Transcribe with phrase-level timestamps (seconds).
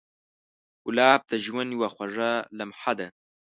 [0.85, 2.15] ګلاب د ژوند یو خوږ
[2.57, 3.07] لمحه ده.